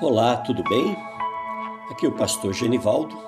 Olá, 0.00 0.36
tudo 0.36 0.62
bem? 0.62 0.96
Aqui 1.90 2.06
é 2.06 2.08
o 2.08 2.12
pastor 2.12 2.52
Genivaldo, 2.52 3.18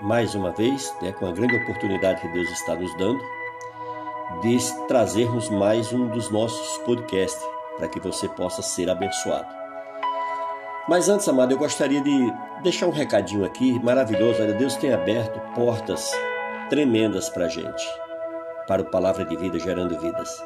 mais 0.00 0.34
uma 0.34 0.50
vez, 0.50 0.92
né, 1.00 1.12
com 1.12 1.24
a 1.24 1.30
grande 1.30 1.54
oportunidade 1.54 2.20
que 2.20 2.26
Deus 2.32 2.50
está 2.50 2.74
nos 2.74 2.92
dando, 2.96 3.22
de 4.42 4.58
trazermos 4.88 5.48
mais 5.48 5.92
um 5.92 6.08
dos 6.08 6.30
nossos 6.30 6.78
podcasts, 6.78 7.40
para 7.76 7.86
que 7.86 8.00
você 8.00 8.28
possa 8.28 8.60
ser 8.60 8.90
abençoado. 8.90 9.46
Mas 10.88 11.08
antes, 11.08 11.28
amado, 11.28 11.52
eu 11.52 11.58
gostaria 11.58 12.00
de 12.00 12.34
deixar 12.60 12.88
um 12.88 12.90
recadinho 12.90 13.44
aqui 13.44 13.78
maravilhoso. 13.78 14.42
Olha, 14.42 14.52
Deus 14.52 14.74
tem 14.74 14.92
aberto 14.92 15.38
portas 15.54 16.10
tremendas 16.70 17.28
para 17.28 17.44
a 17.44 17.48
gente, 17.48 17.86
para 18.66 18.82
o 18.82 18.86
Palavra 18.86 19.24
de 19.24 19.36
Vida, 19.36 19.60
gerando 19.60 19.96
vidas. 20.00 20.44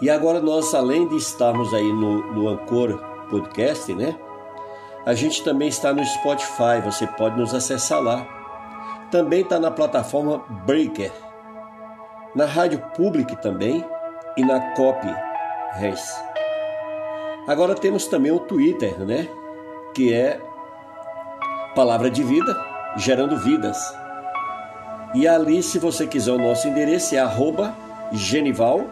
E 0.00 0.10
agora 0.10 0.40
nós, 0.40 0.74
além 0.74 1.06
de 1.06 1.16
estarmos 1.18 1.72
aí 1.72 1.92
no, 1.92 2.32
no 2.32 2.48
Ancor 2.48 3.00
Podcast, 3.30 3.94
né? 3.94 4.18
A 5.04 5.14
gente 5.14 5.42
também 5.42 5.66
está 5.66 5.92
no 5.92 6.04
Spotify, 6.04 6.80
você 6.84 7.04
pode 7.06 7.36
nos 7.36 7.52
acessar 7.52 8.00
lá. 8.00 8.24
Também 9.10 9.40
está 9.40 9.58
na 9.58 9.68
plataforma 9.70 10.44
Breaker, 10.64 11.10
na 12.34 12.46
Rádio 12.46 12.82
Public 12.96 13.36
também 13.42 13.84
e 14.36 14.44
na 14.44 14.60
Copy 14.74 15.12
Res. 15.72 16.00
Agora 17.48 17.74
temos 17.74 18.06
também 18.06 18.30
o 18.30 18.38
Twitter, 18.38 18.96
né? 19.00 19.28
Que 19.92 20.14
é 20.14 20.40
Palavra 21.74 22.08
de 22.08 22.22
Vida, 22.22 22.56
gerando 22.96 23.36
vidas. 23.36 23.92
E 25.14 25.26
ali, 25.26 25.64
se 25.64 25.80
você 25.80 26.06
quiser 26.06 26.32
o 26.32 26.38
nosso 26.38 26.68
endereço, 26.68 27.16
é 27.16 27.18
arroba 27.18 27.74
genival 28.12 28.84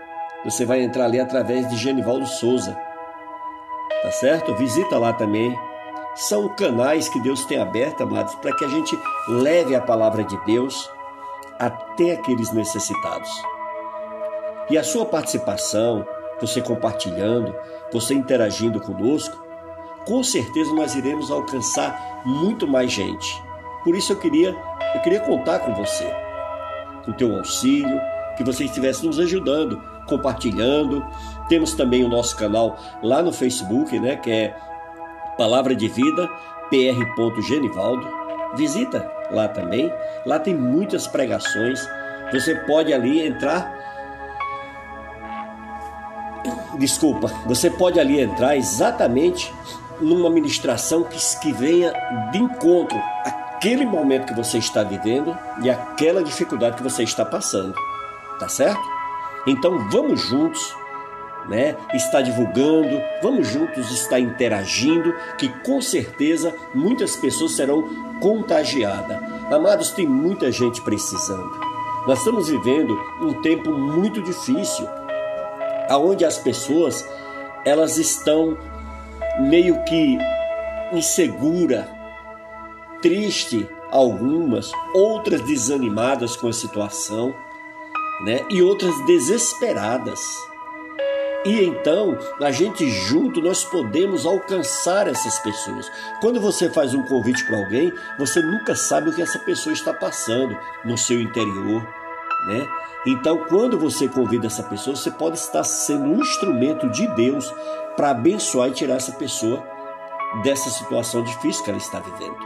Você 0.45 0.65
vai 0.65 0.83
entrar 0.83 1.05
ali 1.05 1.21
através 1.21 1.69
de 1.69 1.77
Genivaldo 1.77 2.27
Souza. 2.27 2.77
Tá 4.03 4.11
certo? 4.11 4.55
Visita 4.55 4.99
lá 4.99 5.13
também. 5.13 5.57
São 6.15 6.49
canais 6.49 7.09
que 7.09 7.21
Deus 7.21 7.45
tem 7.45 7.59
aberto, 7.59 8.03
amados, 8.03 8.35
para 8.37 8.55
que 8.57 8.65
a 8.65 8.69
gente 8.69 8.99
leve 9.29 9.75
a 9.75 9.81
palavra 9.81 10.25
de 10.25 10.37
Deus 10.45 10.91
até 11.59 12.13
aqueles 12.13 12.51
necessitados. 12.53 13.31
E 14.69 14.77
a 14.77 14.85
sua 14.85 15.07
participação, 15.07 16.05
você 16.43 16.61
compartilhando, 16.61 17.55
você 17.93 18.15
interagindo 18.15 18.81
conosco, 18.81 19.43
com 20.05 20.23
certeza 20.23 20.75
nós 20.75 20.95
iremos 20.95 21.31
alcançar 21.31 22.23
muito 22.25 22.67
mais 22.67 22.91
gente. 22.91 23.43
Por 23.85 23.95
isso 23.95 24.13
eu 24.13 24.19
queria, 24.19 24.55
eu 24.95 25.01
queria 25.01 25.21
contar 25.21 25.61
com 25.61 25.75
você, 25.75 26.05
com 27.05 27.13
teu 27.13 27.37
auxílio, 27.37 28.01
que 28.37 28.45
você 28.45 28.65
estivesse 28.65 29.07
nos 29.07 29.19
ajudando, 29.19 29.81
compartilhando. 30.07 31.05
Temos 31.49 31.75
também 31.75 32.05
o 32.05 32.09
nosso 32.09 32.37
canal 32.37 32.77
lá 33.03 33.23
no 33.23 33.33
Facebook, 33.33 33.99
né, 33.99 34.17
que 34.17 34.31
é 34.31 34.57
Palavra 35.37 35.75
de 35.75 35.89
Vida, 35.89 36.29
pr.genivaldo. 36.71 38.07
Visita 38.55 39.11
lá 39.31 39.49
também. 39.49 39.93
Lá 40.27 40.39
tem 40.39 40.55
muitas 40.55 41.07
pregações. 41.07 41.89
Você 42.33 42.55
pode 42.55 42.93
ali 42.93 43.27
entrar 43.27 43.92
desculpa, 46.83 47.29
você 47.47 47.71
pode 47.71 48.01
ali 48.01 48.21
entrar 48.21 48.57
exatamente 48.57 49.55
numa 50.01 50.29
ministração 50.29 51.05
que, 51.05 51.17
que 51.41 51.53
venha 51.53 51.93
de 52.33 52.39
encontro 52.39 52.99
àquele 53.25 53.87
momento 53.87 54.27
que 54.27 54.35
você 54.35 54.59
está 54.59 54.83
vivendo 54.83 55.37
e 55.63 55.71
aquela 55.71 56.25
dificuldade 56.25 56.77
que 56.77 56.83
você 56.83 57.05
está 57.05 57.25
passando. 57.25 57.73
Tá 58.41 58.49
certo? 58.49 58.83
Então 59.47 59.89
vamos 59.91 60.21
juntos, 60.23 60.77
né? 61.49 61.77
Estar 61.95 62.23
divulgando, 62.23 63.01
vamos 63.23 63.47
juntos 63.47 63.93
estar 63.93 64.19
interagindo, 64.19 65.15
que 65.39 65.49
com 65.61 65.81
certeza 65.81 66.53
muitas 66.75 67.15
pessoas 67.15 67.53
serão 67.53 67.89
contagiadas. 68.21 69.19
Amados, 69.53 69.93
tem 69.93 70.07
muita 70.07 70.51
gente 70.51 70.81
precisando. 70.81 71.53
Nós 72.09 72.19
estamos 72.19 72.49
vivendo 72.49 72.99
um 73.21 73.41
tempo 73.41 73.71
muito 73.71 74.21
difícil 74.21 74.89
aonde 75.93 76.25
as 76.25 76.39
pessoas 76.39 77.07
elas 77.67 77.99
estão 77.99 78.57
meio 79.41 79.85
que 79.85 80.19
insegura, 80.91 81.87
triste 83.03 83.69
algumas, 83.91 84.73
outras 84.95 85.43
desanimadas 85.43 86.35
com 86.35 86.49
a 86.49 86.53
situação, 86.53 87.35
né? 88.25 88.41
E 88.49 88.63
outras 88.63 88.95
desesperadas. 89.05 90.19
E 91.45 91.63
então, 91.63 92.17
a 92.41 92.51
gente 92.51 92.89
junto 92.89 93.43
nós 93.43 93.63
podemos 93.63 94.25
alcançar 94.25 95.09
essas 95.09 95.39
pessoas. 95.41 95.91
Quando 96.23 96.41
você 96.41 96.71
faz 96.71 96.95
um 96.95 97.03
convite 97.03 97.45
para 97.45 97.59
alguém, 97.59 97.93
você 98.19 98.41
nunca 98.41 98.75
sabe 98.75 99.11
o 99.11 99.13
que 99.13 99.21
essa 99.21 99.41
pessoa 99.41 99.75
está 99.75 99.93
passando 99.93 100.57
no 100.85 100.97
seu 100.97 101.21
interior, 101.21 101.87
né? 102.47 102.69
Então, 103.07 103.47
quando 103.49 103.79
você 103.79 104.09
convida 104.09 104.47
essa 104.47 104.63
pessoa, 104.63 104.95
você 104.95 105.11
pode 105.11 105.37
estar 105.37 105.65
sendo 105.65 106.05
um 106.05 106.21
instrumento 106.21 106.89
de 106.89 107.07
Deus 107.09 107.53
para 107.97 108.11
abençoar 108.11 108.69
e 108.69 108.73
tirar 108.73 108.95
essa 108.95 109.13
pessoa 109.13 109.63
dessa 110.43 110.71
situação 110.71 111.23
difícil 111.23 111.65
que 111.65 111.71
ela 111.71 111.79
está 111.79 112.01
vivendo. 112.01 112.37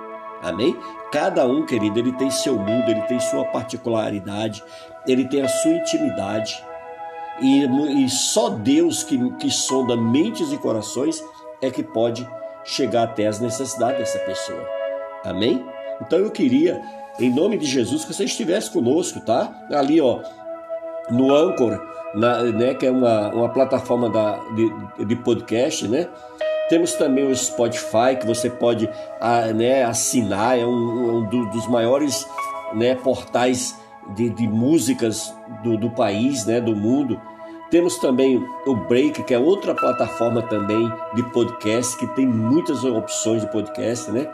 Amém? 0.42 0.76
Cada 1.12 1.46
um, 1.46 1.64
querido, 1.64 1.98
ele 1.98 2.12
tem 2.12 2.30
seu 2.30 2.56
mundo, 2.56 2.90
ele 2.90 3.02
tem 3.02 3.20
sua 3.20 3.44
particularidade, 3.46 4.62
ele 5.06 5.26
tem 5.28 5.42
a 5.42 5.48
sua 5.48 5.72
intimidade. 5.72 6.62
E, 7.40 7.64
e 8.04 8.08
só 8.08 8.48
Deus 8.48 9.04
que, 9.04 9.30
que 9.34 9.50
sonda 9.50 9.96
mentes 9.96 10.52
e 10.52 10.58
corações 10.58 11.22
é 11.60 11.70
que 11.70 11.82
pode 11.82 12.26
chegar 12.64 13.04
até 13.04 13.26
as 13.26 13.40
necessidades 13.40 13.98
dessa 13.98 14.18
pessoa. 14.20 14.66
Amém? 15.24 15.64
Então 16.00 16.18
eu 16.18 16.30
queria, 16.30 16.80
em 17.18 17.32
nome 17.32 17.58
de 17.58 17.66
Jesus, 17.66 18.04
que 18.04 18.14
você 18.14 18.24
estivesse 18.24 18.70
conosco, 18.70 19.20
tá? 19.20 19.66
Ali, 19.70 20.00
ó, 20.00 20.20
no 21.10 21.34
Anchor, 21.34 21.80
na, 22.14 22.42
né, 22.44 22.74
que 22.74 22.86
é 22.86 22.90
uma, 22.90 23.28
uma 23.30 23.48
plataforma 23.48 24.08
da, 24.08 24.38
de, 24.54 25.04
de 25.04 25.16
podcast, 25.16 25.86
né? 25.86 26.08
Temos 26.68 26.94
também 26.94 27.24
o 27.24 27.34
Spotify, 27.34 28.16
que 28.18 28.26
você 28.26 28.50
pode 28.50 28.88
a, 29.20 29.46
né, 29.52 29.84
assinar, 29.84 30.58
é 30.58 30.66
um, 30.66 31.18
um 31.18 31.50
dos 31.50 31.68
maiores 31.68 32.26
né, 32.74 32.96
portais 32.96 33.78
de, 34.14 34.30
de 34.30 34.48
músicas 34.48 35.32
do, 35.62 35.76
do, 35.76 35.90
país, 35.90 36.44
né, 36.44 36.60
do 36.60 36.74
mundo. 36.74 37.20
Temos 37.76 37.98
também 37.98 38.42
o 38.64 38.75
Break, 38.75 39.22
que 39.25 39.34
é 39.34 39.38
outra 39.38 39.75
plataforma 39.75 40.41
também 40.41 40.91
de 41.12 41.22
podcast, 41.25 41.94
que 41.98 42.06
tem 42.14 42.26
muitas 42.26 42.82
opções 42.82 43.42
de 43.42 43.53
podcast, 43.53 44.10
né? 44.10 44.26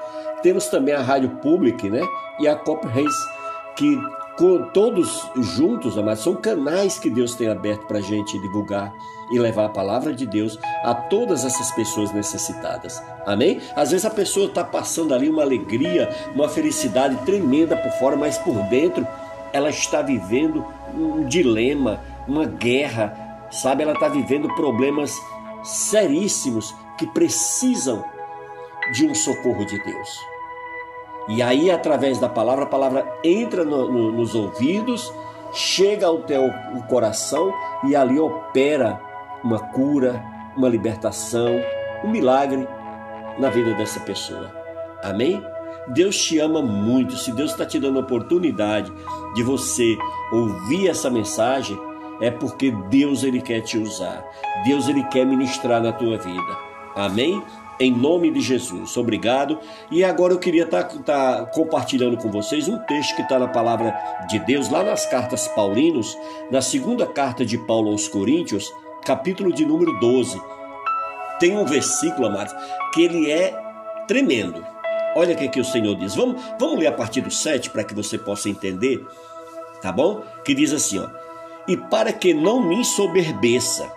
Temos 0.45 0.69
também 0.69 0.95
a 0.95 1.03
Rádio 1.03 1.29
Public, 1.43 1.91
né? 1.91 2.07
E 2.39 2.47
a 2.47 2.55
Cop 2.55 2.87
Race, 2.87 3.29
que 3.75 4.01
todos 4.73 5.29
juntos, 5.57 5.99
amados, 5.99 6.23
são 6.23 6.37
canais 6.37 7.01
que 7.01 7.11
Deus 7.11 7.35
tem 7.35 7.49
aberto 7.49 7.85
para 7.89 7.99
a 7.99 8.01
gente 8.01 8.39
divulgar 8.39 8.95
e 9.33 9.41
levar 9.41 9.65
a 9.65 9.71
palavra 9.71 10.15
de 10.15 10.25
Deus 10.25 10.57
a 10.85 10.95
todas 10.95 11.45
essas 11.45 11.73
pessoas 11.73 12.13
necessitadas. 12.13 13.03
Amém? 13.27 13.61
Às 13.75 13.91
vezes 13.91 14.07
a 14.07 14.11
pessoa 14.11 14.47
está 14.47 14.63
passando 14.63 15.13
ali 15.13 15.29
uma 15.29 15.43
alegria, 15.43 16.09
uma 16.33 16.49
felicidade 16.49 17.17
tremenda 17.27 17.77
por 17.77 17.91
fora, 17.99 18.15
mas 18.15 18.39
por 18.39 18.55
dentro 18.69 19.05
ela 19.53 19.69
está 19.69 20.01
vivendo 20.01 20.65
um 20.95 21.25
dilema, 21.25 22.01
uma 22.29 22.45
guerra, 22.47 23.22
sabe? 23.53 23.83
Ela 23.83 23.93
está 23.93 24.09
vivendo 24.09 24.49
problemas 24.55 25.15
seríssimos 25.63 26.75
que 26.99 27.07
precisam 27.07 28.05
de 28.93 29.07
um 29.07 29.15
socorro 29.15 29.65
de 29.65 29.79
Deus. 29.83 30.33
E 31.29 31.41
aí, 31.41 31.71
através 31.71 32.19
da 32.19 32.29
palavra, 32.29 32.65
a 32.65 32.69
palavra 32.69 33.21
entra 33.23 33.65
no, 33.65 33.91
no, 33.91 34.13
nos 34.13 34.35
ouvidos, 34.35 35.13
chega 35.53 36.07
ao 36.07 36.23
teu 36.23 36.51
coração 36.89 37.55
e 37.85 37.95
ali 37.95 38.19
opera 38.19 39.01
uma 39.45 39.59
cura, 39.59 40.23
uma 40.57 40.69
libertação, 40.69 41.61
um 42.05 42.09
milagre 42.11 42.67
na 43.39 43.51
vida 43.51 43.75
dessa 43.75 44.01
pessoa. 44.01 44.51
Amém? 45.03 45.43
Deus 45.89 46.17
te 46.17 46.39
ama 46.39 46.63
muito. 46.63 47.17
Se 47.17 47.33
Deus 47.33 47.53
está 47.53 47.65
te 47.65 47.79
dando 47.79 47.99
a 47.99 48.03
oportunidade 48.03 48.93
de 49.35 49.43
você 49.43 49.97
ouvir 50.33 50.89
essa 50.89 51.11
mensagem, 51.11 51.79
é 52.23 52.31
porque 52.31 52.71
Deus 52.89 53.23
ele 53.23 53.43
quer 53.43 53.61
te 53.61 53.77
usar. 53.77 54.25
Deus 54.65 54.89
ele 54.89 55.03
quer 55.05 55.27
ministrar 55.27 55.83
na 55.83 55.93
tua 55.93 56.17
vida. 56.17 56.57
Amém? 56.95 57.43
em 57.83 57.91
nome 57.91 58.31
de 58.31 58.41
Jesus. 58.41 58.97
Obrigado. 58.97 59.59
E 59.91 60.05
agora 60.05 60.33
eu 60.33 60.39
queria 60.39 60.65
estar 60.65 60.85
tá, 60.85 60.99
tá 60.99 61.47
compartilhando 61.47 62.17
com 62.17 62.31
vocês 62.31 62.69
um 62.69 62.79
texto 62.79 63.17
que 63.17 63.23
está 63.23 63.39
na 63.39 63.49
palavra 63.49 63.95
de 64.29 64.39
Deus, 64.39 64.69
lá 64.69 64.83
nas 64.83 65.05
cartas 65.07 65.49
Paulinos, 65.49 66.17
na 66.51 66.63
segunda 66.63 67.07
carta 67.07 67.45
de 67.45 67.59
Paulo 67.59 67.91
aos 67.91 68.09
Coríntios, 68.09 68.73
capítulo 69.05 69.53
de 69.53 69.65
número 69.65 69.99
12. 69.99 70.41
tem 71.41 71.59
um 71.59 71.65
versículo, 71.65 72.27
amados, 72.27 72.55
que 72.95 73.03
ele 73.03 73.31
é 73.31 73.53
tremendo. 74.07 74.65
Olha 75.15 75.35
o 75.35 75.37
que, 75.37 75.49
que 75.49 75.61
o 75.61 75.65
Senhor 75.65 75.95
diz. 75.97 76.15
Vamos, 76.15 76.41
vamos 76.59 76.79
ler 76.79 76.87
a 76.87 76.93
partir 76.93 77.21
do 77.21 77.31
7 77.31 77.71
para 77.71 77.85
que 77.85 77.95
você 77.95 78.17
possa 78.17 78.49
entender, 78.49 79.05
tá 79.83 79.93
bom? 79.93 80.23
Que 80.45 80.55
diz 80.55 80.73
assim, 80.73 80.99
ó. 80.99 81.22
E 81.69 81.77
para 81.77 82.13
que 82.13 82.35
não 82.35 82.63
me 82.63 82.85
soberbeça 82.85 83.91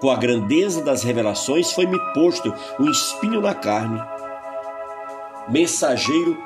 com 0.00 0.10
a 0.10 0.16
grandeza 0.16 0.82
das 0.82 1.02
revelações, 1.02 1.72
foi-me 1.72 1.98
posto 2.12 2.52
um 2.80 2.90
espinho 2.90 3.40
na 3.40 3.54
carne, 3.54 4.02
mensageiro 5.48 6.36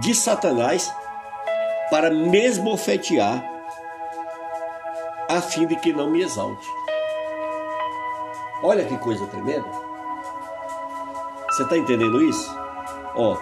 de 0.00 0.14
Satanás, 0.14 0.92
para 1.90 2.10
me 2.10 2.44
esbofetear, 2.44 3.44
a 5.28 5.40
fim 5.40 5.66
de 5.66 5.76
que 5.76 5.92
não 5.92 6.10
me 6.10 6.22
exalte. 6.22 6.66
Olha 8.62 8.84
que 8.84 8.96
coisa 8.98 9.26
tremenda. 9.26 9.68
Você 11.48 11.62
está 11.62 11.76
entendendo 11.76 12.20
isso? 12.22 12.52
Ó, 13.14 13.36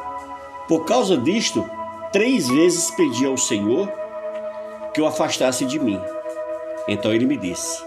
por 0.68 0.84
causa 0.84 1.16
disto, 1.16 1.64
três 2.12 2.48
vezes 2.48 2.90
pedi 2.90 3.24
ao 3.24 3.38
Senhor 3.38 3.90
que 4.92 5.00
o 5.00 5.06
afastasse 5.06 5.64
de 5.64 5.78
mim. 5.78 6.00
Então 6.86 7.12
ele 7.12 7.26
me 7.26 7.36
disse: 7.36 7.82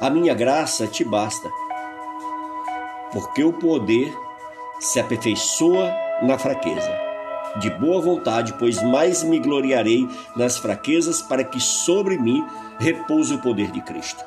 A 0.00 0.10
minha 0.10 0.34
graça 0.34 0.86
te 0.86 1.04
basta, 1.04 1.50
porque 3.12 3.42
o 3.42 3.52
poder 3.52 4.14
se 4.78 5.00
aperfeiçoa 5.00 5.92
na 6.22 6.38
fraqueza. 6.38 6.90
De 7.56 7.68
boa 7.68 8.00
vontade, 8.00 8.54
pois 8.58 8.80
mais 8.80 9.24
me 9.24 9.40
gloriarei 9.40 10.08
nas 10.36 10.56
fraquezas, 10.56 11.20
para 11.20 11.42
que 11.42 11.58
sobre 11.58 12.16
mim 12.16 12.46
repouse 12.78 13.34
o 13.34 13.40
poder 13.40 13.72
de 13.72 13.80
Cristo. 13.80 14.24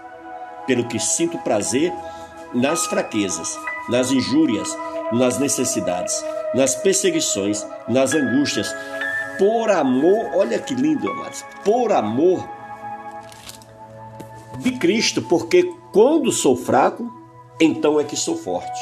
Pelo 0.67 0.88
que 0.88 1.00
sinto 1.00 1.38
prazer 1.39 1.94
nas 2.53 2.85
fraquezas, 2.85 3.57
nas 3.88 4.11
injúrias, 4.11 4.77
nas 5.13 5.39
necessidades 5.39 6.23
nas 6.53 6.75
perseguições, 6.75 7.65
nas 7.88 8.13
angústias, 8.13 8.73
por 9.38 9.69
amor, 9.69 10.31
olha 10.33 10.59
que 10.59 10.74
lindo, 10.74 11.09
amados, 11.09 11.44
por 11.63 11.91
amor 11.91 12.47
de 14.59 14.71
Cristo, 14.74 15.21
porque 15.21 15.63
quando 15.91 16.31
sou 16.31 16.56
fraco, 16.56 17.12
então 17.59 18.00
é 18.00 18.03
que 18.03 18.15
sou 18.15 18.35
forte. 18.35 18.80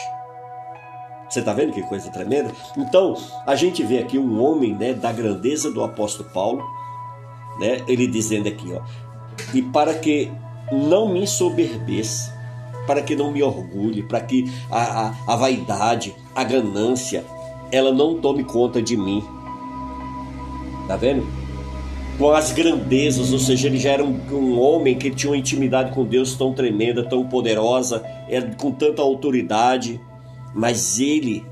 Você 1.30 1.39
está 1.39 1.53
vendo 1.53 1.71
que 1.71 1.81
coisa 1.83 2.09
tremenda? 2.09 2.51
Então, 2.77 3.15
a 3.45 3.56
gente 3.56 3.83
vê 3.83 4.00
aqui 4.00 4.18
um 4.18 4.44
homem 4.44 4.75
né, 4.75 4.94
da 4.94 5.13
grandeza 5.13 5.71
do 5.71 5.81
apóstolo 5.81 6.30
Paulo, 6.30 6.62
né, 7.57 7.81
ele 7.88 8.06
dizendo 8.06 8.50
aqui, 8.50 8.74
ó, 8.74 8.81
e 9.54 9.62
para 9.62 9.94
que 9.94 10.30
não 10.71 11.07
me 11.07 11.25
soberbeça, 11.25 12.33
para 12.86 13.01
que 13.01 13.15
não 13.15 13.31
me 13.31 13.42
orgulhe, 13.42 14.04
para 14.04 14.19
que 14.21 14.51
a, 14.69 15.07
a, 15.07 15.15
a 15.27 15.36
vaidade, 15.36 16.15
a 16.36 16.44
ganância, 16.44 17.24
ela 17.71 17.92
não 17.94 18.19
tome 18.19 18.44
conta 18.44 18.81
de 18.81 18.97
mim. 18.97 19.24
Tá 20.91 20.97
vendo? 20.97 21.25
Com 22.17 22.31
as 22.31 22.51
grandezas, 22.51 23.31
ou 23.31 23.39
seja, 23.39 23.67
ele 23.67 23.77
já 23.77 23.91
era 23.91 24.03
um, 24.03 24.19
um 24.29 24.59
homem 24.59 24.97
que 24.97 25.09
tinha 25.09 25.31
uma 25.31 25.38
intimidade 25.38 25.93
com 25.93 26.03
Deus 26.03 26.35
tão 26.35 26.53
tremenda, 26.53 27.01
tão 27.01 27.25
poderosa, 27.29 28.03
era 28.27 28.53
com 28.55 28.73
tanta 28.73 29.01
autoridade, 29.01 30.01
mas 30.53 30.99
ele, 30.99 31.45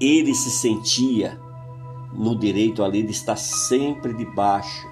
ele 0.00 0.34
se 0.34 0.48
sentia 0.48 1.38
no 2.10 2.34
direito 2.34 2.82
ali 2.82 3.02
de 3.02 3.10
estar 3.10 3.36
sempre 3.36 4.14
debaixo 4.14 4.88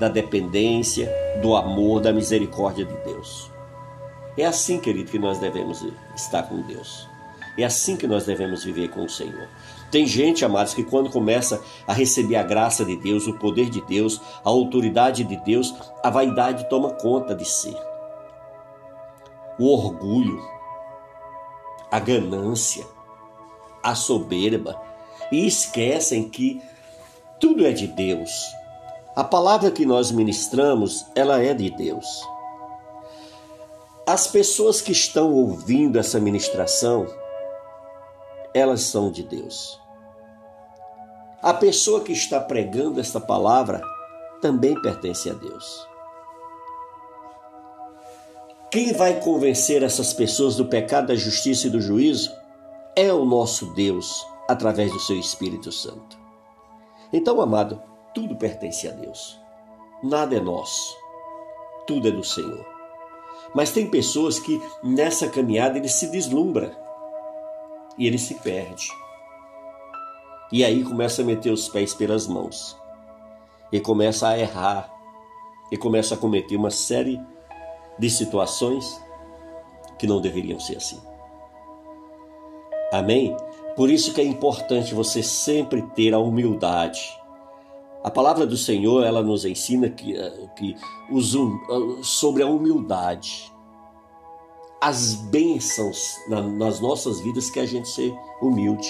da 0.00 0.08
dependência, 0.08 1.08
do 1.40 1.54
amor, 1.54 2.00
da 2.00 2.12
misericórdia 2.12 2.84
de 2.84 2.96
Deus. 3.04 3.48
É 4.36 4.44
assim, 4.44 4.80
querido, 4.80 5.08
que 5.08 5.20
nós 5.20 5.38
devemos 5.38 5.86
estar 6.16 6.42
com 6.42 6.62
Deus. 6.62 7.08
É 7.56 7.62
assim 7.62 7.96
que 7.96 8.08
nós 8.08 8.26
devemos 8.26 8.64
viver 8.64 8.88
com 8.88 9.04
o 9.04 9.08
Senhor. 9.08 9.46
Tem 9.94 10.08
gente, 10.08 10.44
amados, 10.44 10.74
que 10.74 10.82
quando 10.82 11.08
começa 11.08 11.62
a 11.86 11.92
receber 11.92 12.34
a 12.34 12.42
graça 12.42 12.84
de 12.84 12.96
Deus, 12.96 13.28
o 13.28 13.38
poder 13.38 13.70
de 13.70 13.80
Deus, 13.82 14.20
a 14.44 14.48
autoridade 14.48 15.22
de 15.22 15.36
Deus, 15.36 15.72
a 16.02 16.10
vaidade 16.10 16.68
toma 16.68 16.90
conta 16.94 17.32
de 17.32 17.44
si. 17.44 17.72
O 19.56 19.72
orgulho, 19.72 20.42
a 21.92 22.00
ganância, 22.00 22.84
a 23.84 23.94
soberba, 23.94 24.76
e 25.30 25.46
esquecem 25.46 26.28
que 26.28 26.60
tudo 27.38 27.64
é 27.64 27.70
de 27.70 27.86
Deus. 27.86 28.32
A 29.14 29.22
palavra 29.22 29.70
que 29.70 29.86
nós 29.86 30.10
ministramos, 30.10 31.06
ela 31.14 31.40
é 31.40 31.54
de 31.54 31.70
Deus. 31.70 32.04
As 34.04 34.26
pessoas 34.26 34.80
que 34.80 34.90
estão 34.90 35.32
ouvindo 35.32 36.00
essa 36.00 36.18
ministração, 36.18 37.06
elas 38.52 38.80
são 38.80 39.12
de 39.12 39.22
Deus. 39.22 39.83
A 41.44 41.52
pessoa 41.52 42.00
que 42.00 42.10
está 42.10 42.40
pregando 42.40 42.98
esta 42.98 43.20
palavra 43.20 43.82
também 44.40 44.80
pertence 44.80 45.28
a 45.28 45.34
Deus. 45.34 45.86
Quem 48.70 48.94
vai 48.94 49.20
convencer 49.20 49.82
essas 49.82 50.14
pessoas 50.14 50.56
do 50.56 50.64
pecado, 50.64 51.08
da 51.08 51.14
justiça 51.14 51.66
e 51.66 51.70
do 51.70 51.82
juízo 51.82 52.34
é 52.96 53.12
o 53.12 53.26
nosso 53.26 53.74
Deus, 53.74 54.26
através 54.48 54.90
do 54.90 54.98
seu 54.98 55.18
Espírito 55.18 55.70
Santo. 55.70 56.18
Então, 57.12 57.38
amado, 57.42 57.78
tudo 58.14 58.36
pertence 58.36 58.88
a 58.88 58.92
Deus. 58.92 59.38
Nada 60.02 60.34
é 60.34 60.40
nosso. 60.40 60.96
Tudo 61.86 62.08
é 62.08 62.10
do 62.10 62.24
Senhor. 62.24 62.64
Mas 63.54 63.70
tem 63.70 63.90
pessoas 63.90 64.38
que 64.38 64.62
nessa 64.82 65.28
caminhada 65.28 65.76
ele 65.76 65.90
se 65.90 66.06
deslumbra 66.06 66.74
e 67.98 68.06
ele 68.06 68.18
se 68.18 68.32
perde. 68.36 68.88
E 70.54 70.64
aí 70.64 70.84
começa 70.84 71.20
a 71.20 71.24
meter 71.24 71.50
os 71.50 71.68
pés 71.68 71.94
pelas 71.94 72.28
mãos. 72.28 72.76
E 73.72 73.80
começa 73.80 74.28
a 74.28 74.38
errar. 74.38 74.88
E 75.72 75.76
começa 75.76 76.14
a 76.14 76.16
cometer 76.16 76.54
uma 76.54 76.70
série 76.70 77.20
de 77.98 78.08
situações 78.08 79.02
que 79.98 80.06
não 80.06 80.20
deveriam 80.20 80.60
ser 80.60 80.76
assim. 80.76 81.02
Amém? 82.92 83.36
Por 83.74 83.90
isso 83.90 84.14
que 84.14 84.20
é 84.20 84.24
importante 84.24 84.94
você 84.94 85.24
sempre 85.24 85.82
ter 85.96 86.14
a 86.14 86.20
humildade. 86.20 87.02
A 88.04 88.10
palavra 88.10 88.46
do 88.46 88.56
Senhor, 88.56 89.02
ela 89.02 89.24
nos 89.24 89.44
ensina 89.44 89.90
que, 89.90 90.16
eh, 90.16 90.48
que 90.54 90.76
os, 91.10 91.34
sobre 92.06 92.44
a 92.44 92.46
humildade. 92.46 93.52
As 94.80 95.14
bênçãos 95.14 96.16
nas 96.28 96.78
nossas 96.78 97.18
vidas 97.18 97.50
que 97.50 97.58
a 97.58 97.66
gente 97.66 97.88
ser 97.88 98.16
humilde. 98.40 98.88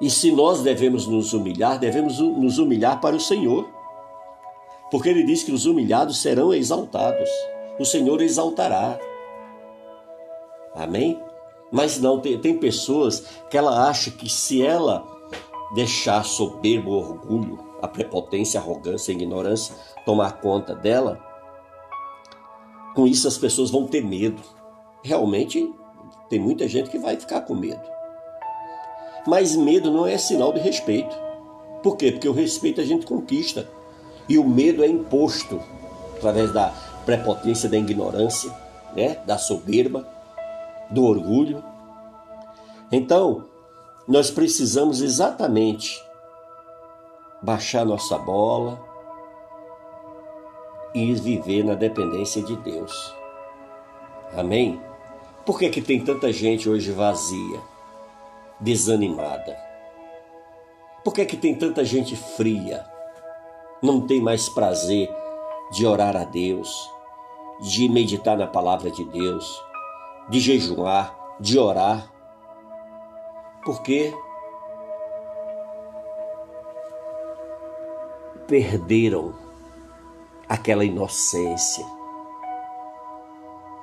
E 0.00 0.08
se 0.08 0.32
nós 0.32 0.62
devemos 0.62 1.06
nos 1.06 1.32
humilhar, 1.34 1.78
devemos 1.78 2.18
nos 2.18 2.58
humilhar 2.58 3.00
para 3.00 3.14
o 3.14 3.20
Senhor. 3.20 3.68
Porque 4.90 5.08
ele 5.08 5.22
diz 5.22 5.42
que 5.42 5.52
os 5.52 5.66
humilhados 5.66 6.20
serão 6.20 6.54
exaltados. 6.54 7.28
O 7.78 7.84
Senhor 7.84 8.20
exaltará. 8.22 8.98
Amém? 10.74 11.20
Mas 11.70 12.00
não, 12.00 12.18
tem, 12.18 12.38
tem 12.38 12.56
pessoas 12.56 13.24
que 13.50 13.56
ela 13.56 13.88
acha 13.88 14.10
que 14.10 14.28
se 14.28 14.64
ela 14.64 15.06
deixar 15.74 16.24
soberbo, 16.24 16.90
orgulho, 16.92 17.58
a 17.80 17.86
prepotência, 17.86 18.58
a 18.58 18.62
arrogância, 18.62 19.12
a 19.12 19.14
ignorância 19.14 19.74
tomar 20.04 20.40
conta 20.40 20.74
dela, 20.74 21.20
com 22.94 23.06
isso 23.06 23.28
as 23.28 23.38
pessoas 23.38 23.70
vão 23.70 23.86
ter 23.86 24.04
medo. 24.04 24.42
Realmente, 25.02 25.72
tem 26.28 26.40
muita 26.40 26.66
gente 26.66 26.90
que 26.90 26.98
vai 26.98 27.16
ficar 27.16 27.42
com 27.42 27.54
medo. 27.54 27.99
Mas 29.26 29.54
medo 29.56 29.90
não 29.90 30.06
é 30.06 30.16
sinal 30.16 30.52
de 30.52 30.60
respeito. 30.60 31.16
Por 31.82 31.96
quê? 31.96 32.12
Porque 32.12 32.28
o 32.28 32.32
respeito 32.32 32.80
a 32.80 32.84
gente 32.84 33.06
conquista. 33.06 33.68
E 34.28 34.38
o 34.38 34.44
medo 34.44 34.84
é 34.84 34.86
imposto 34.86 35.60
através 36.16 36.52
da 36.52 36.72
prepotência, 37.04 37.68
da 37.68 37.76
ignorância, 37.76 38.52
né? 38.94 39.16
da 39.26 39.38
soberba, 39.38 40.06
do 40.90 41.04
orgulho. 41.04 41.62
Então, 42.92 43.44
nós 44.06 44.30
precisamos 44.30 45.00
exatamente 45.00 46.02
baixar 47.42 47.84
nossa 47.84 48.18
bola 48.18 48.80
e 50.94 51.14
viver 51.14 51.64
na 51.64 51.74
dependência 51.74 52.42
de 52.42 52.56
Deus. 52.56 53.14
Amém? 54.36 54.80
Por 55.44 55.58
que, 55.58 55.68
que 55.70 55.80
tem 55.80 56.04
tanta 56.04 56.32
gente 56.32 56.68
hoje 56.68 56.90
vazia? 56.92 57.60
Desanimada? 58.60 59.56
Por 61.02 61.14
que, 61.14 61.22
é 61.22 61.24
que 61.24 61.36
tem 61.36 61.54
tanta 61.54 61.84
gente 61.84 62.14
fria? 62.14 62.84
Não 63.82 64.06
tem 64.06 64.20
mais 64.20 64.48
prazer 64.48 65.08
de 65.72 65.86
orar 65.86 66.16
a 66.16 66.24
Deus, 66.24 66.90
de 67.60 67.88
meditar 67.88 68.36
na 68.36 68.46
palavra 68.46 68.90
de 68.90 69.04
Deus, 69.04 69.62
de 70.28 70.40
jejuar, 70.40 71.16
de 71.40 71.58
orar? 71.58 72.12
Porque 73.64 74.14
perderam 78.46 79.34
aquela 80.48 80.84
inocência, 80.84 81.86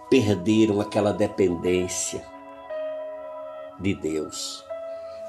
perderam 0.10 0.81
aquela 0.81 1.13
dependência 1.13 2.27
de 3.79 3.96
Deus, 3.96 4.66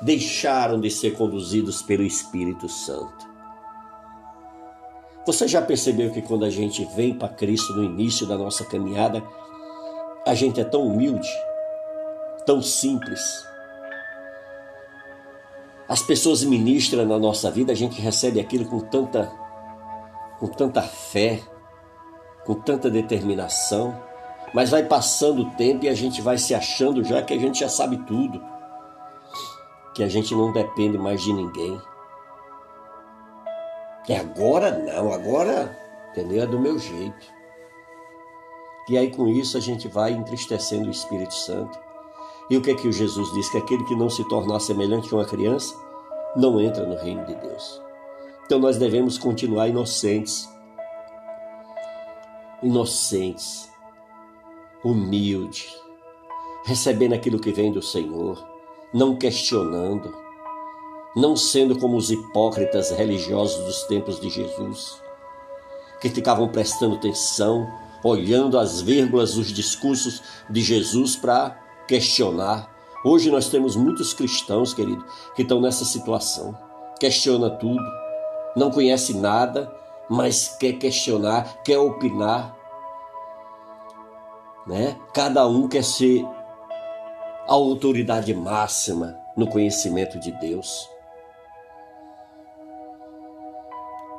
deixaram 0.02 0.80
de 0.80 0.90
ser 0.90 1.16
conduzidos 1.16 1.82
pelo 1.82 2.02
Espírito 2.02 2.68
Santo. 2.68 3.28
Você 5.26 5.46
já 5.46 5.60
percebeu 5.60 6.10
que 6.10 6.22
quando 6.22 6.44
a 6.44 6.50
gente 6.50 6.84
vem 6.96 7.12
para 7.12 7.28
Cristo 7.28 7.74
no 7.74 7.84
início 7.84 8.26
da 8.26 8.38
nossa 8.38 8.64
caminhada, 8.64 9.22
a 10.26 10.34
gente 10.34 10.60
é 10.60 10.64
tão 10.64 10.86
humilde, 10.86 11.28
tão 12.46 12.62
simples. 12.62 13.46
As 15.88 16.02
pessoas 16.02 16.42
ministram 16.44 17.04
na 17.04 17.18
nossa 17.18 17.50
vida, 17.50 17.72
a 17.72 17.76
gente 17.76 18.00
recebe 18.00 18.40
aquilo 18.40 18.64
com 18.66 18.80
tanta 18.80 19.30
com 20.38 20.46
tanta 20.46 20.82
fé, 20.82 21.40
com 22.46 22.54
tanta 22.54 22.88
determinação, 22.88 24.00
mas 24.54 24.70
vai 24.70 24.84
passando 24.84 25.42
o 25.42 25.50
tempo 25.56 25.84
e 25.84 25.88
a 25.88 25.94
gente 25.94 26.22
vai 26.22 26.38
se 26.38 26.54
achando 26.54 27.02
já 27.02 27.20
que 27.22 27.34
a 27.34 27.38
gente 27.38 27.60
já 27.60 27.68
sabe 27.68 27.98
tudo, 28.06 28.40
que 29.98 30.04
a 30.04 30.08
gente 30.08 30.32
não 30.32 30.52
depende 30.52 30.96
mais 30.96 31.20
de 31.20 31.32
ninguém. 31.32 31.76
E 34.08 34.14
agora 34.14 34.70
não, 34.70 35.12
agora, 35.12 35.76
entendeu? 36.10 36.44
É 36.44 36.46
do 36.46 36.56
meu 36.56 36.78
jeito. 36.78 37.26
E 38.88 38.96
aí 38.96 39.10
com 39.10 39.26
isso 39.26 39.56
a 39.56 39.60
gente 39.60 39.88
vai 39.88 40.12
entristecendo 40.12 40.86
o 40.86 40.92
Espírito 40.92 41.34
Santo. 41.34 41.76
E 42.48 42.56
o 42.56 42.62
que 42.62 42.70
é 42.70 42.74
que 42.76 42.86
o 42.86 42.92
Jesus 42.92 43.28
diz? 43.32 43.50
Que 43.50 43.58
aquele 43.58 43.82
que 43.86 43.96
não 43.96 44.08
se 44.08 44.22
tornar 44.28 44.60
semelhante 44.60 45.12
a 45.12 45.16
uma 45.16 45.24
criança 45.24 45.74
não 46.36 46.60
entra 46.60 46.86
no 46.86 46.94
reino 46.94 47.26
de 47.26 47.34
Deus. 47.34 47.82
Então 48.46 48.60
nós 48.60 48.78
devemos 48.78 49.18
continuar 49.18 49.66
inocentes. 49.66 50.48
Inocentes, 52.62 53.68
humildes, 54.84 55.76
recebendo 56.64 57.14
aquilo 57.14 57.40
que 57.40 57.50
vem 57.50 57.72
do 57.72 57.82
Senhor, 57.82 58.57
não 58.92 59.16
questionando 59.16 60.28
não 61.18 61.36
sendo 61.36 61.78
como 61.78 61.96
os 61.96 62.10
hipócritas 62.10 62.90
religiosos 62.90 63.64
dos 63.64 63.82
tempos 63.84 64.20
de 64.20 64.30
Jesus, 64.30 65.02
que 66.00 66.08
ficavam 66.08 66.48
prestando 66.48 66.94
atenção, 66.94 67.68
olhando 68.04 68.58
as 68.58 68.80
vírgulas 68.80 69.34
dos 69.34 69.48
discursos 69.48 70.22
de 70.48 70.60
Jesus 70.60 71.16
para 71.16 71.58
questionar. 71.88 72.72
Hoje 73.04 73.30
nós 73.30 73.48
temos 73.48 73.74
muitos 73.74 74.12
cristãos, 74.12 74.72
querido, 74.72 75.04
que 75.34 75.42
estão 75.42 75.60
nessa 75.60 75.84
situação. 75.84 76.56
Questiona 77.00 77.50
tudo, 77.50 77.82
não 78.56 78.70
conhece 78.70 79.14
nada, 79.14 79.72
mas 80.08 80.56
quer 80.56 80.74
questionar, 80.74 81.62
quer 81.64 81.78
opinar. 81.78 82.56
Né? 84.66 84.96
Cada 85.12 85.46
um 85.48 85.66
quer 85.66 85.82
ser 85.82 86.24
a 87.48 87.54
autoridade 87.54 88.34
máxima 88.34 89.18
no 89.34 89.48
conhecimento 89.48 90.18
de 90.18 90.30
Deus. 90.32 90.86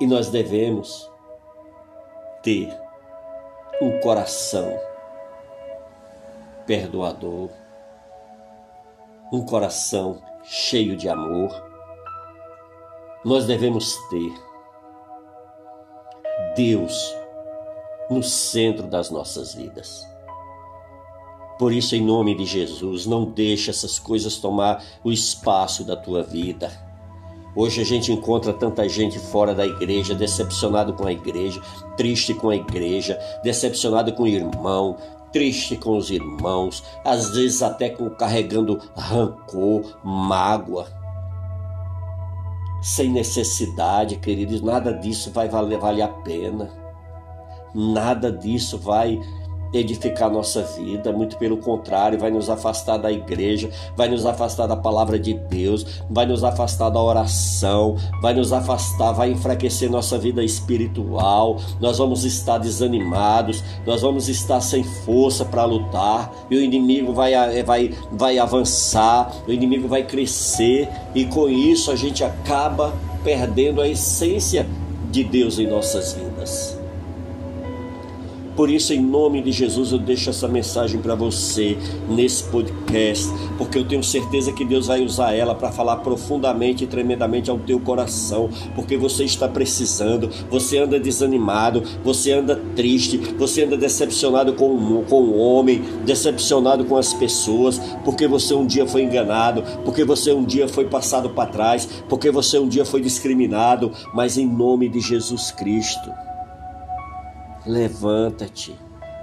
E 0.02 0.08
nós 0.08 0.30
devemos 0.32 1.08
ter 2.42 2.76
um 3.80 4.00
coração 4.00 4.80
perdoador, 6.66 7.50
um 9.32 9.46
coração 9.46 10.20
cheio 10.44 10.98
de 10.98 11.08
amor. 11.08 11.52
Nós 13.24 13.46
devemos 13.46 13.96
ter 14.10 14.34
Deus 16.56 17.16
no 18.10 18.24
centro 18.24 18.88
das 18.88 19.12
nossas 19.12 19.54
vidas. 19.54 20.08
Por 21.60 21.72
isso, 21.72 21.96
em 21.96 22.02
nome 22.02 22.34
de 22.34 22.46
Jesus, 22.46 23.06
não 23.06 23.26
deixe 23.26 23.70
essas 23.70 24.00
coisas 24.00 24.38
tomar 24.38 24.84
o 25.04 25.12
espaço 25.12 25.84
da 25.84 25.96
tua 25.96 26.24
vida 26.24 26.90
Hoje 27.56 27.82
a 27.82 27.84
gente 27.84 28.12
encontra 28.12 28.54
tanta 28.54 28.88
gente 28.88 29.18
fora 29.18 29.56
da 29.56 29.66
igreja, 29.66 30.14
decepcionado 30.14 30.94
com 30.94 31.06
a 31.06 31.12
igreja, 31.12 31.60
triste 31.98 32.34
com 32.34 32.50
a 32.50 32.56
igreja, 32.56 33.20
decepcionado 33.44 34.14
com 34.14 34.24
o 34.24 34.28
irmão, 34.28 34.96
triste 35.32 35.76
com 35.76 35.98
os 35.98 36.12
irmãos, 36.12 36.84
às 37.04 37.32
vezes 37.32 37.62
até 37.64 37.90
carregando 38.18 38.80
rancor, 38.96 39.98
mágoa. 40.04 40.88
Sem 42.82 43.10
necessidade, 43.10 44.18
queridos, 44.18 44.62
nada 44.62 44.94
disso 44.94 45.32
vai 45.32 45.50
valer 45.50 46.02
a 46.02 46.08
pena. 46.08 46.72
Nada 47.74 48.32
disso 48.32 48.78
vai 48.78 49.20
edificar 49.74 50.30
nossa 50.30 50.62
vida, 50.62 51.12
muito 51.12 51.38
pelo 51.38 51.58
contrário, 51.58 52.20
vai 52.20 52.32
nos 52.32 52.50
afastar 52.50 52.98
da 52.98 53.12
igreja, 53.12 53.70
vai 53.96 54.10
nos 54.10 54.26
afastar 54.26 54.68
da 54.68 54.76
palavra 54.76 55.20
de 55.20 55.34
Deus, 55.34 55.86
vai 56.10 56.26
nos 56.26 56.44
afastar 56.44 56.90
da 56.90 57.02
oração, 57.02 57.96
vai 58.22 58.34
nos 58.34 58.52
afastar, 58.52 59.12
vai 59.12 59.32
enfraquecer 59.32 59.90
nossa 59.90 60.18
vida 60.18 60.44
espiritual. 60.44 61.60
Nós 61.80 61.98
vamos 61.98 62.26
estar 62.26 62.58
desanimados, 62.58 63.64
nós 63.86 64.02
vamos 64.02 64.28
estar 64.30 64.62
sem 64.62 64.84
força 64.84 65.46
para 65.46 65.66
lutar, 65.66 66.32
e 66.50 66.56
o 66.56 66.62
inimigo 66.62 67.14
vai, 67.14 67.34
vai, 67.64 67.94
vai 68.12 68.40
avançar, 68.40 69.32
o 69.48 69.52
inimigo 69.52 69.88
vai 69.88 70.04
crescer, 70.04 70.90
e 71.14 71.26
com 71.26 71.50
isso 71.50 71.92
a 71.92 71.96
gente 71.96 72.24
acaba 72.24 72.94
perdendo 73.24 73.82
a 73.82 73.88
essência 73.88 74.66
de 75.12 75.24
Deus 75.24 75.60
em 75.60 75.68
nossas 75.68 76.14
vidas. 76.14 76.79
Por 78.60 78.70
isso, 78.70 78.92
em 78.92 79.00
nome 79.00 79.42
de 79.42 79.54
Jesus, 79.54 79.94
eu 79.94 79.98
deixo 79.98 80.30
essa 80.30 80.46
mensagem 80.46 81.00
para 81.00 81.16
você 81.16 81.78
nesse 82.10 82.44
podcast, 82.44 83.26
porque 83.58 83.78
eu 83.78 83.88
tenho 83.88 84.04
certeza 84.04 84.52
que 84.52 84.66
Deus 84.66 84.88
vai 84.88 85.02
usar 85.02 85.34
ela 85.34 85.56
para 85.56 85.72
falar 85.72 85.96
profundamente 85.96 86.84
e 86.84 86.88
tremendamente 86.88 87.50
ao 87.50 87.58
teu 87.58 87.80
coração, 87.80 88.50
porque 88.76 88.98
você 88.98 89.24
está 89.24 89.48
precisando, 89.48 90.30
você 90.52 90.78
anda 90.78 91.00
desanimado, 91.00 91.82
você 92.04 92.34
anda 92.34 92.62
triste, 92.76 93.18
você 93.38 93.64
anda 93.64 93.78
decepcionado 93.78 94.52
com, 94.52 95.06
com 95.06 95.22
o 95.22 95.38
homem, 95.38 95.82
decepcionado 96.04 96.84
com 96.84 96.98
as 96.98 97.14
pessoas, 97.14 97.80
porque 98.04 98.28
você 98.28 98.54
um 98.54 98.68
dia 98.68 98.86
foi 98.86 99.04
enganado, 99.04 99.64
porque 99.86 100.04
você 100.04 100.34
um 100.34 100.44
dia 100.44 100.68
foi 100.68 100.84
passado 100.84 101.30
para 101.30 101.50
trás, 101.50 101.88
porque 102.10 102.30
você 102.30 102.60
um 102.60 102.68
dia 102.68 102.84
foi 102.84 103.00
discriminado, 103.00 103.94
mas 104.14 104.38
em 104.38 104.46
nome 104.46 104.90
de 104.90 105.00
Jesus 105.00 105.50
Cristo 105.50 106.29
levanta-te. 107.70 108.76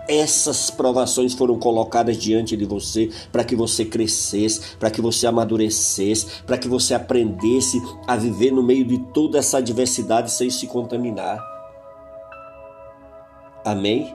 Essas 0.08 0.70
provações 0.70 1.34
foram 1.34 1.58
colocadas 1.58 2.16
diante 2.16 2.56
de 2.56 2.64
você 2.64 3.10
para 3.32 3.42
que 3.42 3.56
você 3.56 3.84
crescesse, 3.84 4.76
para 4.78 4.88
que 4.88 5.00
você 5.00 5.26
amadurecesse, 5.26 6.42
para 6.46 6.56
que 6.56 6.68
você 6.68 6.94
aprendesse 6.94 7.82
a 8.06 8.14
viver 8.14 8.52
no 8.52 8.62
meio 8.62 8.84
de 8.84 8.98
toda 9.12 9.38
essa 9.38 9.58
adversidade 9.58 10.30
sem 10.30 10.48
se 10.48 10.68
contaminar. 10.68 11.42
Amém? 13.64 14.14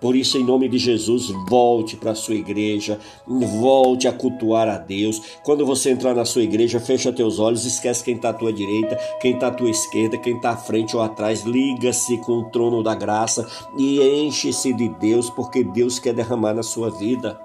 Por 0.00 0.14
isso, 0.14 0.38
em 0.38 0.44
nome 0.44 0.68
de 0.68 0.78
Jesus, 0.78 1.28
volte 1.48 1.96
para 1.96 2.12
a 2.12 2.14
sua 2.14 2.36
igreja, 2.36 3.00
volte 3.26 4.06
a 4.06 4.12
cultuar 4.12 4.68
a 4.68 4.78
Deus. 4.78 5.20
Quando 5.42 5.66
você 5.66 5.90
entrar 5.90 6.14
na 6.14 6.24
sua 6.24 6.42
igreja, 6.42 6.78
fecha 6.78 7.12
teus 7.12 7.38
olhos, 7.38 7.64
esquece 7.64 8.04
quem 8.04 8.14
está 8.14 8.30
à 8.30 8.34
tua 8.34 8.52
direita, 8.52 8.96
quem 9.20 9.34
está 9.34 9.48
à 9.48 9.50
tua 9.50 9.70
esquerda, 9.70 10.16
quem 10.16 10.36
está 10.36 10.50
à 10.50 10.56
frente 10.56 10.96
ou 10.96 11.02
atrás. 11.02 11.42
Liga-se 11.42 12.16
com 12.18 12.32
o 12.32 12.50
trono 12.50 12.82
da 12.82 12.94
graça 12.94 13.48
e 13.76 14.00
enche-se 14.00 14.72
de 14.72 14.88
Deus, 14.88 15.28
porque 15.30 15.64
Deus 15.64 15.98
quer 15.98 16.14
derramar 16.14 16.54
na 16.54 16.62
sua 16.62 16.90
vida. 16.90 17.40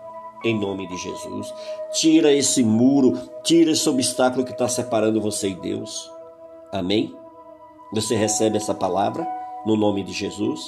Em 0.46 0.60
nome 0.60 0.86
de 0.88 0.98
Jesus. 0.98 1.54
Tira 1.94 2.34
esse 2.34 2.64
muro, 2.64 3.18
tira 3.44 3.72
esse 3.72 3.88
obstáculo 3.88 4.44
que 4.44 4.52
está 4.52 4.68
separando 4.68 5.22
você 5.22 5.50
e 5.50 5.56
Deus. 5.56 6.12
Amém? 6.72 7.16
Você 7.94 8.14
recebe 8.16 8.58
essa 8.58 8.74
palavra 8.74 9.26
no 9.66 9.78
nome 9.78 10.04
de 10.04 10.12
Jesus? 10.12 10.60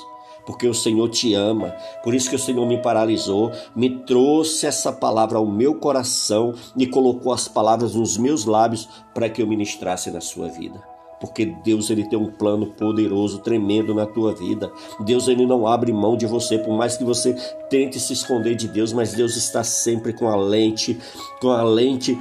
Porque 0.46 0.68
o 0.68 0.74
Senhor 0.74 1.10
te 1.10 1.34
ama. 1.34 1.76
Por 2.04 2.14
isso 2.14 2.30
que 2.30 2.36
o 2.36 2.40
Senhor 2.40 2.66
me 2.66 2.82
paralisou, 2.82 3.52
me 3.76 3.90
trouxe 3.90 4.66
essa 4.66 4.92
palavra 4.92 5.38
ao 5.38 5.46
meu 5.46 5.76
coração 5.76 6.54
e 6.78 6.86
colocou 6.86 7.34
as 7.34 7.48
palavras 7.48 7.96
nos 7.96 8.18
meus 8.18 8.46
lábios 8.46 8.88
para 9.14 9.30
que 9.30 9.42
eu 9.42 9.48
ministrasse 9.48 10.12
na 10.12 10.22
sua 10.22 10.48
vida. 10.48 10.96
Porque 11.20 11.46
Deus 11.46 11.90
ele 11.90 12.08
tem 12.08 12.20
um 12.20 12.30
plano 12.30 12.68
poderoso, 12.74 13.40
tremendo 13.40 13.94
na 13.94 14.06
tua 14.06 14.34
vida. 14.34 14.72
Deus 15.00 15.28
ele 15.28 15.46
não 15.46 15.66
abre 15.66 15.92
mão 15.92 16.18
de 16.18 16.26
você, 16.26 16.58
por 16.60 16.76
mais 16.76 16.98
que 16.98 17.04
você 17.04 17.34
tente 17.70 18.00
se 18.00 18.14
esconder 18.14 18.56
de 18.56 18.68
Deus, 18.68 18.92
mas 18.92 19.14
Deus 19.14 19.36
está 19.36 19.64
sempre 19.64 20.14
com 20.14 20.28
a 20.28 20.36
lente, 20.36 21.00
com 21.42 21.50
a 21.50 21.64
lente 21.64 22.20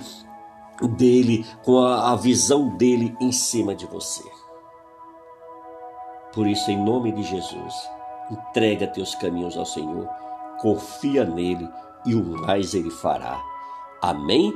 dele, 0.96 1.44
com 1.64 1.78
a, 1.78 2.12
a 2.12 2.16
visão 2.16 2.76
dele 2.76 3.14
em 3.20 3.32
cima 3.32 3.74
de 3.74 3.86
você. 3.86 4.22
Por 6.32 6.46
isso, 6.46 6.70
em 6.70 6.82
nome 6.82 7.12
de 7.12 7.22
Jesus, 7.22 7.74
Entrega 8.30 8.86
teus 8.86 9.14
caminhos 9.14 9.56
ao 9.56 9.66
Senhor, 9.66 10.08
confia 10.60 11.24
nele 11.24 11.68
e 12.06 12.14
o 12.14 12.22
mais 12.22 12.74
ele 12.74 12.90
fará. 12.90 13.42
Amém? 14.00 14.52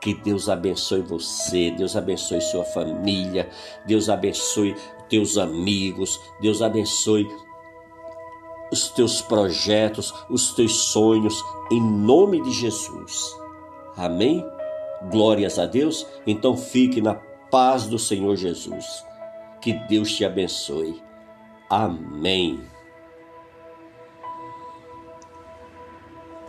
Que 0.00 0.14
Deus 0.14 0.48
abençoe 0.48 1.00
você, 1.00 1.70
Deus 1.70 1.96
abençoe 1.96 2.40
sua 2.40 2.64
família, 2.64 3.48
Deus 3.86 4.08
abençoe 4.08 4.76
teus 5.08 5.38
amigos, 5.38 6.20
Deus 6.40 6.60
abençoe 6.60 7.26
os 8.70 8.88
teus 8.90 9.22
projetos, 9.22 10.12
os 10.28 10.52
teus 10.52 10.74
sonhos, 10.74 11.42
em 11.70 11.80
nome 11.80 12.42
de 12.42 12.50
Jesus. 12.52 13.34
Amém? 13.96 14.44
Glórias 15.10 15.58
a 15.58 15.66
Deus. 15.66 16.06
Então 16.26 16.56
fique 16.56 17.00
na 17.00 17.14
paz 17.50 17.86
do 17.86 17.98
Senhor 17.98 18.36
Jesus. 18.36 19.04
Que 19.60 19.72
Deus 19.72 20.14
te 20.14 20.24
abençoe. 20.24 21.02
Amém. 21.70 22.60